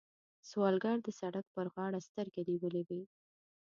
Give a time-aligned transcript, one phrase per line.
[0.49, 3.01] سوالګر د سړک پر غاړه سترګې نیولې وي